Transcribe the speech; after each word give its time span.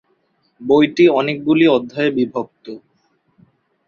বইটি 0.61 1.05
অনেকগুলি 1.11 1.65
অধ্যায়ে 1.67 2.11
বিভক্ত। 2.11 2.65